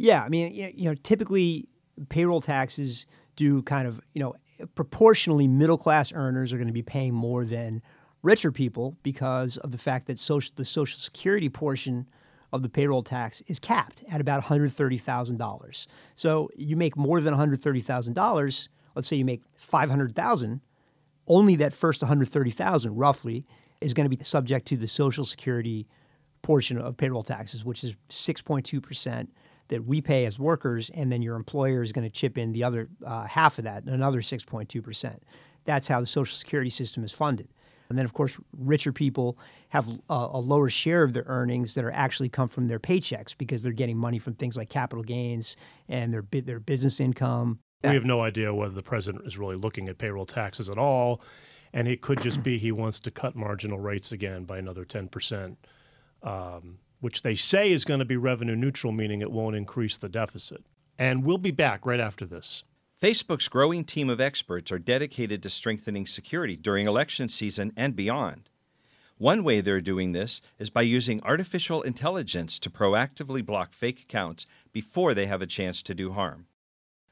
Yeah, 0.00 0.24
I 0.24 0.30
mean, 0.30 0.54
you 0.54 0.88
know, 0.88 0.94
typically 0.94 1.68
payroll 2.08 2.40
taxes 2.40 3.04
do 3.36 3.62
kind 3.64 3.86
of, 3.86 4.00
you 4.14 4.22
know, 4.22 4.34
proportionally 4.74 5.46
middle 5.46 5.76
class 5.76 6.10
earners 6.10 6.54
are 6.54 6.56
going 6.56 6.68
to 6.68 6.72
be 6.72 6.80
paying 6.82 7.12
more 7.12 7.44
than 7.44 7.82
richer 8.22 8.50
people 8.50 8.96
because 9.02 9.58
of 9.58 9.72
the 9.72 9.78
fact 9.78 10.06
that 10.06 10.18
social, 10.18 10.54
the 10.56 10.64
Social 10.64 10.98
Security 10.98 11.50
portion 11.50 12.08
of 12.50 12.62
the 12.62 12.70
payroll 12.70 13.02
tax 13.02 13.42
is 13.46 13.58
capped 13.58 14.02
at 14.08 14.22
about 14.22 14.42
$130,000. 14.44 15.86
So 16.14 16.48
you 16.56 16.76
make 16.76 16.96
more 16.96 17.20
than 17.20 17.34
$130,000, 17.34 18.68
let's 18.94 19.06
say 19.06 19.16
you 19.16 19.24
make 19.26 19.42
500,000, 19.58 20.62
only 21.26 21.56
that 21.56 21.74
first 21.74 22.00
130,000 22.00 22.96
roughly 22.96 23.46
is 23.82 23.92
going 23.92 24.08
to 24.08 24.16
be 24.16 24.24
subject 24.24 24.66
to 24.68 24.78
the 24.78 24.86
Social 24.86 25.26
Security 25.26 25.86
portion 26.40 26.78
of 26.78 26.96
payroll 26.96 27.22
taxes, 27.22 27.66
which 27.66 27.84
is 27.84 27.94
6.2% 28.08 29.28
that 29.70 29.86
we 29.86 30.00
pay 30.00 30.26
as 30.26 30.38
workers, 30.38 30.90
and 30.92 31.10
then 31.10 31.22
your 31.22 31.36
employer 31.36 31.82
is 31.82 31.92
going 31.92 32.04
to 32.04 32.10
chip 32.10 32.36
in 32.36 32.52
the 32.52 32.62
other 32.62 32.88
uh, 33.06 33.26
half 33.26 33.56
of 33.58 33.64
that, 33.64 33.84
another 33.84 34.20
6.2%. 34.20 35.18
That's 35.64 35.88
how 35.88 36.00
the 36.00 36.06
Social 36.06 36.36
Security 36.36 36.70
system 36.70 37.04
is 37.04 37.12
funded. 37.12 37.48
And 37.88 37.98
then, 37.98 38.04
of 38.04 38.12
course, 38.12 38.38
richer 38.56 38.92
people 38.92 39.36
have 39.70 39.88
a, 39.88 40.28
a, 40.32 40.38
lower 40.38 40.68
share 40.68 41.02
of 41.02 41.12
their 41.12 41.24
earnings 41.26 41.74
that 41.74 41.84
are 41.84 41.90
actually 41.90 42.28
come 42.28 42.46
from 42.46 42.68
their 42.68 42.78
paychecks 42.78 43.36
because 43.36 43.64
they're 43.64 43.72
getting 43.72 43.96
money 43.96 44.20
from 44.20 44.34
things 44.34 44.56
like 44.56 44.68
capital 44.68 45.02
gains 45.02 45.56
and 45.88 46.14
their 46.14 46.24
their 46.30 46.60
business 46.60 47.00
income. 47.00 47.58
We 47.82 47.90
have 47.90 48.04
no 48.04 48.20
idea 48.22 48.54
whether 48.54 48.74
the 48.74 48.82
president 48.82 49.26
is 49.26 49.38
really 49.38 49.56
looking 49.56 49.88
at 49.88 49.98
payroll 49.98 50.26
taxes 50.26 50.68
at 50.70 50.78
all, 50.78 51.20
and 51.72 51.88
it 51.88 52.00
could 52.00 52.20
just 52.20 52.44
be 52.44 52.58
he 52.58 52.70
wants 52.70 53.00
to 53.00 53.10
cut 53.10 53.34
marginal 53.34 53.80
rates 53.80 54.12
again 54.12 54.44
by 54.44 54.58
another 54.58 54.84
ten 54.84 55.08
percent. 55.08 55.58
Um, 56.22 56.78
which 57.00 57.22
they 57.22 57.34
say 57.34 57.72
is 57.72 57.84
going 57.84 57.98
to 57.98 58.04
be 58.04 58.16
revenue 58.16 58.56
neutral, 58.56 58.92
meaning 58.92 59.20
it 59.20 59.32
won't 59.32 59.56
increase 59.56 59.98
the 59.98 60.08
deficit. 60.08 60.64
And 60.98 61.24
we'll 61.24 61.38
be 61.38 61.50
back 61.50 61.86
right 61.86 62.00
after 62.00 62.26
this. 62.26 62.62
Facebook's 63.02 63.48
growing 63.48 63.84
team 63.84 64.10
of 64.10 64.20
experts 64.20 64.70
are 64.70 64.78
dedicated 64.78 65.42
to 65.42 65.50
strengthening 65.50 66.06
security 66.06 66.56
during 66.56 66.86
election 66.86 67.30
season 67.30 67.72
and 67.74 67.96
beyond. 67.96 68.50
One 69.16 69.42
way 69.42 69.60
they're 69.60 69.80
doing 69.80 70.12
this 70.12 70.42
is 70.58 70.70
by 70.70 70.82
using 70.82 71.22
artificial 71.22 71.82
intelligence 71.82 72.58
to 72.58 72.70
proactively 72.70 73.44
block 73.44 73.72
fake 73.72 74.02
accounts 74.02 74.46
before 74.72 75.14
they 75.14 75.26
have 75.26 75.42
a 75.42 75.46
chance 75.46 75.82
to 75.84 75.94
do 75.94 76.12
harm. 76.12 76.46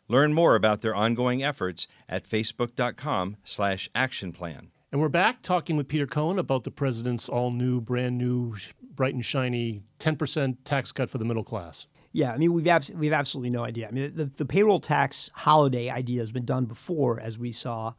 Learn 0.09 0.33
more 0.33 0.55
about 0.55 0.81
their 0.81 0.95
ongoing 0.95 1.43
efforts 1.43 1.87
at 2.09 2.29
facebook.com/actionplan. 2.29 4.69
And 4.91 5.03
we're 5.03 5.11
back 5.11 5.43
talking 5.43 5.77
with 5.77 5.89
Peter 5.89 6.07
Cohn 6.07 6.39
about 6.39 6.65
the 6.65 6.71
president's 6.71 7.29
all 7.29 7.51
new, 7.51 7.79
brand 7.79 8.17
new, 8.17 8.57
bright 8.99 9.15
and 9.15 9.25
shiny 9.25 9.81
10% 10.01 10.57
tax 10.65 10.91
cut 10.91 11.09
for 11.09 11.19
the 11.19 11.25
middle 11.25 11.45
class. 11.45 11.87
Yeah, 12.13 12.33
I 12.33 12.37
mean, 12.37 12.53
we've, 12.53 12.67
abs- 12.67 12.91
we've 12.91 13.13
absolutely 13.13 13.51
no 13.51 13.63
idea. 13.63 13.87
I 13.87 13.93
mean, 13.93 14.13
the, 14.13 14.25
the 14.25 14.45
payroll 14.45 14.81
tax 14.81 15.31
holiday 15.35 15.89
idea 15.89 16.21
has 16.21 16.33
been 16.33 16.45
done 16.45 16.65
before, 16.65 17.21
as 17.21 17.39
we 17.39 17.53
saw 17.53 17.95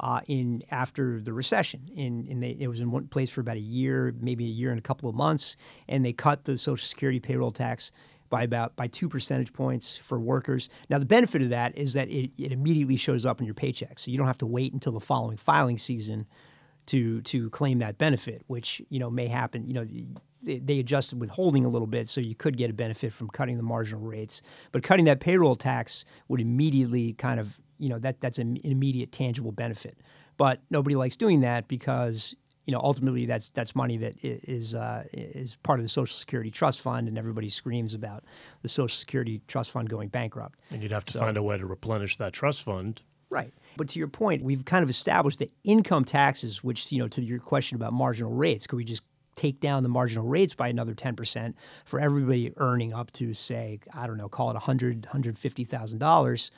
uh, 0.00 0.22
in 0.26 0.64
after 0.72 1.20
the 1.20 1.32
recession. 1.32 1.88
In, 1.94 2.26
in 2.26 2.42
it 2.42 2.66
was 2.66 2.80
in 2.80 2.90
one 2.90 3.06
place 3.06 3.30
for 3.30 3.42
about 3.42 3.58
a 3.58 3.60
year, 3.60 4.12
maybe 4.20 4.44
a 4.44 4.48
year 4.48 4.70
and 4.70 4.78
a 4.78 4.82
couple 4.82 5.08
of 5.08 5.14
months, 5.14 5.56
and 5.88 6.04
they 6.04 6.12
cut 6.12 6.46
the 6.46 6.58
Social 6.58 6.84
Security 6.84 7.20
payroll 7.20 7.52
tax 7.52 7.92
by 8.28 8.42
about 8.42 8.74
by 8.74 8.88
two 8.88 9.08
percentage 9.08 9.52
points 9.52 9.96
for 9.96 10.18
workers. 10.18 10.68
Now 10.88 10.98
the 10.98 11.04
benefit 11.04 11.40
of 11.42 11.50
that 11.50 11.76
is 11.78 11.92
that 11.92 12.08
it, 12.08 12.32
it 12.38 12.50
immediately 12.50 12.96
shows 12.96 13.24
up 13.24 13.40
in 13.40 13.46
your 13.46 13.54
paycheck, 13.54 13.98
so 13.98 14.10
you 14.10 14.16
don't 14.16 14.26
have 14.26 14.38
to 14.38 14.46
wait 14.46 14.72
until 14.72 14.92
the 14.92 15.00
following 15.00 15.36
filing 15.36 15.78
season 15.78 16.26
to 16.86 17.20
to 17.22 17.50
claim 17.50 17.78
that 17.80 17.98
benefit, 17.98 18.42
which 18.46 18.82
you 18.88 18.98
know 18.98 19.10
may 19.10 19.28
happen. 19.28 19.66
You 19.66 19.74
know 19.74 19.86
they, 20.42 20.78
adjusted 20.78 21.20
withholding 21.20 21.64
a 21.64 21.68
little 21.68 21.86
bit, 21.86 22.08
so 22.08 22.20
you 22.20 22.34
could 22.34 22.56
get 22.56 22.70
a 22.70 22.72
benefit 22.72 23.12
from 23.12 23.28
cutting 23.28 23.56
the 23.56 23.62
marginal 23.62 24.02
rates, 24.02 24.42
but 24.72 24.82
cutting 24.82 25.04
that 25.04 25.20
payroll 25.20 25.56
tax 25.56 26.04
would 26.28 26.40
immediately 26.40 27.12
kind 27.14 27.38
of 27.38 27.58
you 27.78 27.88
know 27.88 27.98
that 27.98 28.20
that's 28.20 28.38
an 28.38 28.58
immediate 28.64 29.12
tangible 29.12 29.52
benefit. 29.52 29.98
But 30.36 30.62
nobody 30.70 30.96
likes 30.96 31.16
doing 31.16 31.40
that 31.40 31.68
because 31.68 32.34
you 32.70 32.72
know, 32.72 32.80
ultimately 32.84 33.26
that's 33.26 33.48
that's 33.48 33.74
money 33.74 33.96
that 33.96 34.14
is 34.22 34.76
uh, 34.76 35.02
is 35.12 35.56
part 35.56 35.80
of 35.80 35.84
the 35.84 35.88
Social 35.88 36.16
Security 36.16 36.52
Trust 36.52 36.80
Fund, 36.80 37.08
and 37.08 37.18
everybody 37.18 37.48
screams 37.48 37.94
about 37.94 38.24
the 38.62 38.68
Social 38.68 38.94
Security 38.94 39.40
Trust 39.48 39.72
Fund 39.72 39.88
going 39.88 40.08
bankrupt. 40.08 40.60
And 40.70 40.80
you'd 40.80 40.92
have 40.92 41.04
to 41.06 41.12
so, 41.14 41.18
find 41.18 41.36
a 41.36 41.42
way 41.42 41.58
to 41.58 41.66
replenish 41.66 42.16
that 42.18 42.32
trust 42.32 42.62
fund. 42.62 43.00
Right. 43.28 43.52
But 43.76 43.88
to 43.88 43.98
your 43.98 44.08
point, 44.08 44.42
we've 44.42 44.64
kind 44.64 44.82
of 44.82 44.90
established 44.90 45.38
that 45.38 45.52
income 45.64 46.04
taxes, 46.04 46.62
which 46.62 46.92
you 46.92 46.98
know, 46.98 47.08
to 47.08 47.24
your 47.24 47.40
question 47.40 47.76
about 47.76 47.92
marginal 47.92 48.32
rates, 48.32 48.66
could 48.68 48.76
we 48.76 48.84
just 48.84 49.02
take 49.40 49.58
down 49.58 49.82
the 49.82 49.88
marginal 49.88 50.26
rates 50.26 50.52
by 50.52 50.68
another 50.68 50.94
10% 50.94 51.54
for 51.86 51.98
everybody 51.98 52.52
earning 52.58 52.92
up 52.92 53.10
to 53.12 53.32
say 53.32 53.80
i 53.94 54.06
don't 54.06 54.18
know 54.18 54.28
call 54.28 54.50
it 54.50 54.54
100 54.54 55.06
150000 55.10 56.50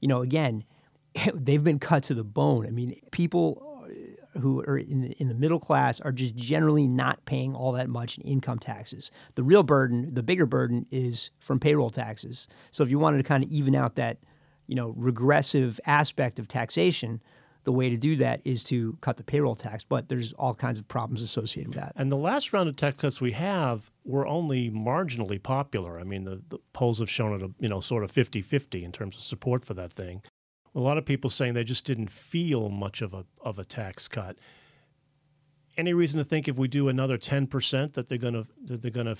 you 0.00 0.06
know 0.06 0.22
again 0.22 0.62
they've 1.34 1.64
been 1.64 1.80
cut 1.80 2.04
to 2.04 2.14
the 2.14 2.22
bone 2.22 2.64
i 2.64 2.70
mean 2.70 2.96
people 3.10 3.84
uh, 3.84 4.38
who 4.38 4.60
are 4.60 4.78
in 4.78 5.00
the, 5.00 5.10
in 5.18 5.26
the 5.26 5.34
middle 5.34 5.58
class 5.58 6.00
are 6.00 6.12
just 6.12 6.36
generally 6.36 6.86
not 6.86 7.24
paying 7.24 7.56
all 7.56 7.72
that 7.72 7.88
much 7.88 8.18
in 8.18 8.22
income 8.24 8.58
taxes. 8.58 9.10
The 9.34 9.42
real 9.42 9.64
burden, 9.64 10.14
the 10.14 10.22
bigger 10.22 10.46
burden, 10.46 10.86
is 10.92 11.30
from 11.40 11.58
payroll 11.58 11.90
taxes. 11.90 12.46
So 12.70 12.84
if 12.84 12.90
you 12.90 13.00
wanted 13.00 13.16
to 13.16 13.24
kind 13.24 13.42
of 13.42 13.50
even 13.50 13.74
out 13.74 13.96
that, 13.96 14.18
you 14.68 14.76
know, 14.76 14.94
regressive 14.96 15.80
aspect 15.86 16.38
of 16.38 16.46
taxation, 16.46 17.20
the 17.64 17.72
way 17.72 17.90
to 17.90 17.96
do 17.96 18.16
that 18.16 18.40
is 18.44 18.64
to 18.64 18.96
cut 19.00 19.16
the 19.16 19.24
payroll 19.24 19.54
tax. 19.54 19.84
But 19.84 20.08
there's 20.08 20.32
all 20.34 20.54
kinds 20.54 20.78
of 20.78 20.88
problems 20.88 21.22
associated 21.22 21.74
with 21.74 21.82
that. 21.82 21.92
And 21.96 22.10
the 22.10 22.16
last 22.16 22.52
round 22.52 22.68
of 22.68 22.76
tax 22.76 23.00
cuts 23.00 23.20
we 23.20 23.32
have 23.32 23.90
were 24.04 24.26
only 24.26 24.70
marginally 24.70 25.42
popular. 25.42 26.00
I 26.00 26.04
mean, 26.04 26.24
the, 26.24 26.42
the 26.48 26.58
polls 26.72 26.98
have 27.00 27.10
shown 27.10 27.34
it, 27.34 27.42
a, 27.42 27.50
you 27.60 27.68
know, 27.68 27.80
sort 27.80 28.04
of 28.04 28.12
50-50 28.12 28.82
in 28.82 28.92
terms 28.92 29.16
of 29.16 29.22
support 29.22 29.64
for 29.64 29.74
that 29.74 29.92
thing. 29.92 30.22
A 30.74 30.80
lot 30.80 30.98
of 30.98 31.04
people 31.04 31.30
saying 31.30 31.54
they 31.54 31.64
just 31.64 31.84
didn't 31.84 32.10
feel 32.10 32.68
much 32.68 33.02
of 33.02 33.14
a 33.14 33.24
of 33.40 33.58
a 33.58 33.64
tax 33.64 34.06
cut. 34.06 34.36
Any 35.76 35.92
reason 35.92 36.18
to 36.18 36.24
think 36.24 36.46
if 36.46 36.56
we 36.56 36.68
do 36.68 36.88
another 36.88 37.16
10% 37.18 37.94
that 37.94 38.08
they're 38.08 38.18
going 38.18 38.34
to 38.34 38.46
that 38.64 38.82
they're 38.82 38.90
going 38.90 39.06
to 39.06 39.16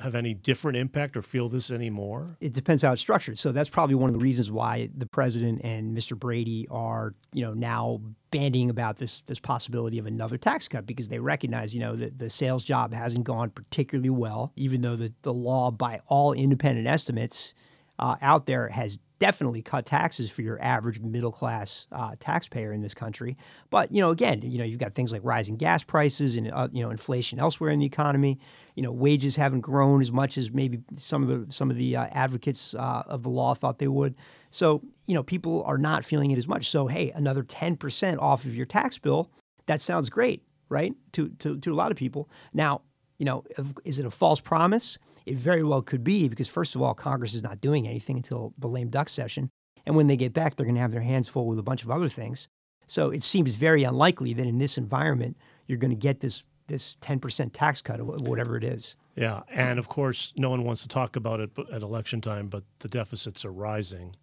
have 0.00 0.14
any 0.14 0.34
different 0.34 0.76
impact 0.76 1.16
or 1.16 1.22
feel 1.22 1.48
this 1.48 1.70
anymore? 1.70 2.36
It 2.40 2.52
depends 2.52 2.82
how 2.82 2.92
it's 2.92 3.00
structured. 3.00 3.38
So 3.38 3.52
that's 3.52 3.68
probably 3.68 3.94
one 3.94 4.08
of 4.10 4.14
the 4.14 4.22
reasons 4.22 4.50
why 4.50 4.90
the 4.96 5.06
president 5.06 5.60
and 5.62 5.96
Mr. 5.96 6.18
Brady 6.18 6.66
are, 6.70 7.14
you 7.32 7.44
know, 7.44 7.52
now 7.52 8.00
bandying 8.32 8.70
about 8.70 8.96
this 8.96 9.20
this 9.22 9.38
possibility 9.38 9.98
of 9.98 10.06
another 10.06 10.36
tax 10.36 10.66
cut 10.66 10.86
because 10.86 11.08
they 11.08 11.20
recognize, 11.20 11.74
you 11.74 11.80
know, 11.80 11.94
that 11.94 12.18
the 12.18 12.28
sales 12.28 12.64
job 12.64 12.92
hasn't 12.92 13.24
gone 13.24 13.50
particularly 13.50 14.10
well, 14.10 14.52
even 14.56 14.80
though 14.80 14.96
the, 14.96 15.12
the 15.22 15.32
law 15.32 15.70
by 15.70 16.00
all 16.06 16.32
independent 16.32 16.88
estimates 16.88 17.54
uh, 17.98 18.16
out 18.20 18.46
there 18.46 18.68
has 18.68 18.98
definitely 19.18 19.62
cut 19.62 19.86
taxes 19.86 20.30
for 20.30 20.42
your 20.42 20.60
average 20.60 21.00
middle 21.00 21.32
class 21.32 21.86
uh, 21.92 22.14
taxpayer 22.18 22.72
in 22.72 22.82
this 22.82 22.94
country. 22.94 23.36
But 23.70 23.92
you 23.92 24.00
know, 24.00 24.10
again, 24.10 24.42
you 24.42 24.58
know, 24.58 24.64
you've 24.64 24.80
got 24.80 24.94
things 24.94 25.12
like 25.12 25.22
rising 25.24 25.56
gas 25.56 25.82
prices 25.82 26.36
and 26.36 26.50
uh, 26.52 26.68
you 26.72 26.82
know 26.82 26.90
inflation 26.90 27.38
elsewhere 27.38 27.70
in 27.70 27.78
the 27.78 27.86
economy. 27.86 28.38
You 28.74 28.82
know, 28.82 28.92
wages 28.92 29.36
haven't 29.36 29.60
grown 29.60 30.00
as 30.00 30.10
much 30.10 30.36
as 30.36 30.50
maybe 30.50 30.80
some 30.96 31.22
of 31.22 31.28
the 31.28 31.52
some 31.52 31.70
of 31.70 31.76
the 31.76 31.96
uh, 31.96 32.06
advocates 32.12 32.74
uh, 32.74 33.04
of 33.06 33.22
the 33.22 33.30
law 33.30 33.54
thought 33.54 33.78
they 33.78 33.88
would. 33.88 34.14
So 34.50 34.82
you 35.06 35.14
know, 35.14 35.22
people 35.22 35.62
are 35.64 35.78
not 35.78 36.04
feeling 36.04 36.30
it 36.30 36.38
as 36.38 36.48
much. 36.48 36.68
So 36.68 36.86
hey, 36.86 37.10
another 37.12 37.42
ten 37.42 37.76
percent 37.76 38.20
off 38.20 38.44
of 38.44 38.54
your 38.54 38.66
tax 38.66 38.98
bill, 38.98 39.30
that 39.66 39.80
sounds 39.80 40.10
great, 40.10 40.42
right? 40.68 40.92
To 41.12 41.28
to 41.38 41.58
to 41.58 41.72
a 41.72 41.76
lot 41.76 41.92
of 41.92 41.96
people. 41.96 42.28
Now, 42.52 42.82
you 43.24 43.30
know, 43.30 43.42
is 43.86 43.98
it 43.98 44.04
a 44.04 44.10
false 44.10 44.38
promise? 44.38 44.98
It 45.24 45.38
very 45.38 45.64
well 45.64 45.80
could 45.80 46.04
be 46.04 46.28
because, 46.28 46.46
first 46.46 46.74
of 46.74 46.82
all, 46.82 46.92
Congress 46.92 47.32
is 47.32 47.42
not 47.42 47.58
doing 47.58 47.88
anything 47.88 48.18
until 48.18 48.52
the 48.58 48.68
lame 48.68 48.90
duck 48.90 49.08
session. 49.08 49.48
And 49.86 49.96
when 49.96 50.08
they 50.08 50.16
get 50.16 50.34
back, 50.34 50.56
they're 50.56 50.66
going 50.66 50.74
to 50.74 50.82
have 50.82 50.92
their 50.92 51.00
hands 51.00 51.26
full 51.26 51.46
with 51.46 51.58
a 51.58 51.62
bunch 51.62 51.84
of 51.84 51.90
other 51.90 52.08
things. 52.08 52.48
So 52.86 53.08
it 53.08 53.22
seems 53.22 53.54
very 53.54 53.82
unlikely 53.82 54.34
that 54.34 54.46
in 54.46 54.58
this 54.58 54.76
environment, 54.76 55.38
you're 55.66 55.78
going 55.78 55.90
to 55.90 55.96
get 55.96 56.20
this 56.20 56.44
this 56.66 56.96
10% 57.02 57.50
tax 57.52 57.82
cut 57.82 58.00
or 58.00 58.04
whatever 58.04 58.56
it 58.56 58.64
is. 58.64 58.96
Yeah. 59.16 59.42
And 59.50 59.78
of 59.78 59.88
course, 59.88 60.32
no 60.36 60.48
one 60.48 60.64
wants 60.64 60.80
to 60.82 60.88
talk 60.88 61.14
about 61.14 61.40
it 61.40 61.50
at 61.70 61.82
election 61.82 62.22
time, 62.22 62.48
but 62.48 62.64
the 62.78 62.88
deficits 62.88 63.44
are 63.44 63.52
rising. 63.52 64.16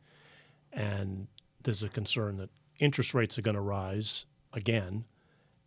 And 0.74 1.28
there's 1.64 1.84
a 1.84 1.90
concern 1.90 2.38
that 2.38 2.50
interest 2.80 3.14
rates 3.14 3.38
are 3.38 3.44
going 3.44 3.56
to 3.56 3.62
rise 3.62 4.26
again. 4.54 5.06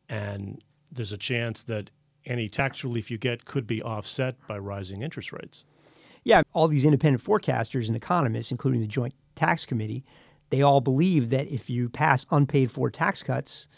And 0.09 0.65
there's 0.91 1.13
a 1.13 1.17
chance 1.17 1.63
that 1.65 1.91
any 2.27 2.49
tax 2.49 2.85
relief 2.85 3.11
you 3.11 3.19
get 3.19 3.45
could 3.45 3.67
be 3.67 3.83
offset 3.83 4.37
by 4.47 4.59
rising 4.59 5.03
interest 5.03 5.33
rates. 5.33 5.65
Yeah, 6.23 6.43
all 6.53 6.69
these 6.69 6.85
independent 6.85 7.23
forecasters 7.23 7.87
and 7.87 7.97
economists, 7.97 8.51
including 8.51 8.81
the 8.81 8.87
Joint 8.87 9.15
Tax 9.35 9.67
Committee, 9.67 10.05
they 10.51 10.63
all 10.63 10.81
believe 10.81 11.31
that 11.31 11.49
if 11.49 11.69
you 11.69 11.89
pass 11.89 12.25
unpaid 12.31 12.71
for 12.71 12.91
tax 12.91 13.23
cuts, 13.23 13.69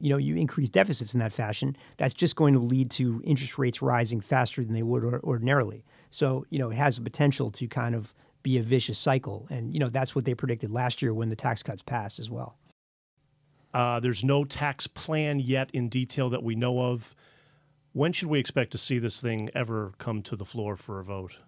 you 0.00 0.10
know, 0.10 0.16
you 0.16 0.36
increase 0.36 0.68
deficits 0.68 1.14
in 1.14 1.20
that 1.20 1.32
fashion, 1.32 1.76
that's 1.96 2.12
just 2.12 2.36
going 2.36 2.52
to 2.52 2.60
lead 2.60 2.90
to 2.90 3.22
interest 3.24 3.56
rates 3.56 3.80
rising 3.80 4.20
faster 4.20 4.62
than 4.62 4.74
they 4.74 4.82
would 4.82 5.04
ordinarily. 5.04 5.84
So, 6.10 6.44
you 6.50 6.58
know, 6.58 6.70
it 6.70 6.74
has 6.74 6.96
the 6.96 7.02
potential 7.02 7.50
to 7.52 7.66
kind 7.66 7.94
of 7.94 8.12
be 8.42 8.58
a 8.58 8.62
vicious 8.62 8.98
cycle. 8.98 9.46
And, 9.48 9.72
you 9.72 9.80
know, 9.80 9.88
that's 9.88 10.14
what 10.14 10.26
they 10.26 10.34
predicted 10.34 10.70
last 10.70 11.00
year 11.00 11.14
when 11.14 11.30
the 11.30 11.36
tax 11.36 11.62
cuts 11.62 11.80
passed 11.80 12.18
as 12.18 12.28
well. 12.28 12.58
Uh, 13.72 13.98
there's 13.98 14.22
no 14.22 14.44
tax 14.44 14.86
plan 14.86 15.40
yet 15.40 15.70
in 15.72 15.88
detail 15.88 16.30
that 16.30 16.42
we 16.42 16.54
know 16.54 16.80
of. 16.80 17.14
When 17.94 18.12
should 18.12 18.28
we 18.28 18.40
expect 18.40 18.72
to 18.72 18.78
see 18.78 18.98
this 18.98 19.20
thing 19.20 19.50
ever 19.54 19.92
come 19.98 20.20
to 20.22 20.34
the 20.34 20.44
floor 20.44 20.76
for 20.76 20.98
a 20.98 21.04
vote? 21.04 21.38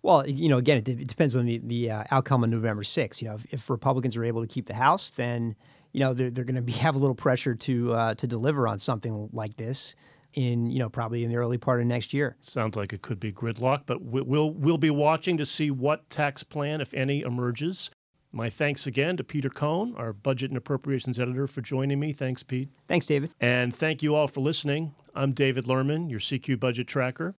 Well, 0.00 0.24
you 0.24 0.48
know, 0.48 0.58
again, 0.58 0.78
it, 0.78 0.88
it 0.88 1.08
depends 1.08 1.34
on 1.34 1.44
the, 1.44 1.58
the 1.58 1.90
uh, 1.90 2.04
outcome 2.12 2.44
on 2.44 2.50
November 2.50 2.84
6th. 2.84 3.20
You 3.20 3.28
know, 3.28 3.34
if, 3.34 3.46
if, 3.52 3.68
Republicans 3.68 4.16
are 4.16 4.24
able 4.24 4.42
to 4.42 4.46
keep 4.46 4.66
the 4.66 4.74
House, 4.74 5.10
then, 5.10 5.56
you 5.92 5.98
know, 5.98 6.14
they're, 6.14 6.30
they're 6.30 6.44
going 6.44 6.64
to 6.66 6.72
have 6.74 6.94
a 6.94 7.00
little 7.00 7.16
pressure 7.16 7.56
to 7.56 7.92
uh, 7.92 8.14
to 8.14 8.28
deliver 8.28 8.68
on 8.68 8.78
something 8.78 9.28
like 9.32 9.56
this 9.56 9.96
in, 10.34 10.70
you 10.70 10.78
know, 10.78 10.88
probably 10.88 11.24
in 11.24 11.30
the 11.30 11.36
early 11.36 11.58
part 11.58 11.80
of 11.80 11.86
next 11.88 12.14
year. 12.14 12.36
Sounds 12.40 12.76
like 12.76 12.92
it 12.92 13.02
could 13.02 13.18
be 13.18 13.32
gridlock, 13.32 13.82
but 13.86 14.00
we'll, 14.02 14.52
we'll 14.52 14.78
be 14.78 14.90
watching 14.90 15.36
to 15.38 15.44
see 15.44 15.72
what 15.72 16.08
tax 16.10 16.44
plan, 16.44 16.80
if 16.80 16.94
any, 16.94 17.22
emerges. 17.22 17.90
My 18.36 18.50
thanks 18.50 18.86
again 18.86 19.16
to 19.16 19.24
Peter 19.24 19.48
Cohn, 19.48 19.94
our 19.96 20.12
budget 20.12 20.50
and 20.50 20.58
appropriations 20.58 21.18
editor, 21.18 21.46
for 21.46 21.62
joining 21.62 21.98
me. 21.98 22.12
Thanks, 22.12 22.42
Pete. 22.42 22.68
Thanks, 22.86 23.06
David. 23.06 23.30
And 23.40 23.74
thank 23.74 24.02
you 24.02 24.14
all 24.14 24.28
for 24.28 24.42
listening. 24.42 24.94
I'm 25.14 25.32
David 25.32 25.64
Lerman, 25.64 26.10
your 26.10 26.20
CQ 26.20 26.60
budget 26.60 26.86
tracker. 26.86 27.34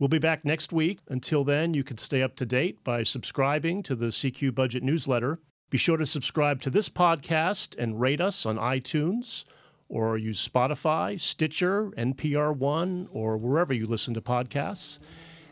We'll 0.00 0.08
be 0.08 0.18
back 0.18 0.44
next 0.44 0.72
week. 0.72 0.98
Until 1.06 1.44
then, 1.44 1.74
you 1.74 1.84
can 1.84 1.96
stay 1.96 2.22
up 2.22 2.34
to 2.34 2.44
date 2.44 2.82
by 2.82 3.04
subscribing 3.04 3.84
to 3.84 3.94
the 3.94 4.06
CQ 4.06 4.52
Budget 4.52 4.82
newsletter. 4.82 5.38
Be 5.70 5.78
sure 5.78 5.96
to 5.96 6.04
subscribe 6.04 6.60
to 6.62 6.70
this 6.70 6.88
podcast 6.88 7.78
and 7.78 8.00
rate 8.00 8.20
us 8.20 8.44
on 8.44 8.56
iTunes 8.56 9.44
or 9.88 10.18
use 10.18 10.48
Spotify, 10.48 11.20
Stitcher, 11.20 11.92
NPR 11.96 12.56
One, 12.56 13.06
or 13.12 13.36
wherever 13.36 13.72
you 13.72 13.86
listen 13.86 14.12
to 14.14 14.20
podcasts. 14.20 14.98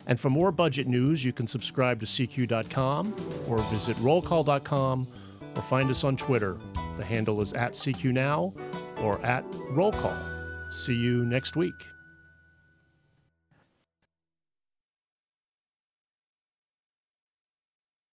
And 0.07 0.19
for 0.19 0.29
more 0.29 0.51
budget 0.51 0.87
news, 0.87 1.23
you 1.23 1.33
can 1.33 1.47
subscribe 1.47 1.99
to 1.99 2.05
CQ.com 2.05 3.15
or 3.47 3.57
visit 3.63 3.95
rollcall.com 3.97 5.07
or 5.55 5.61
find 5.61 5.89
us 5.89 6.03
on 6.03 6.17
Twitter. 6.17 6.57
The 6.97 7.03
handle 7.03 7.41
is 7.41 7.53
at 7.53 7.73
CQ 7.73 8.13
Now 8.13 8.53
or 9.01 9.23
at 9.25 9.49
rollcall. 9.71 10.17
See 10.71 10.95
you 10.95 11.25
next 11.25 11.55
week. 11.55 11.90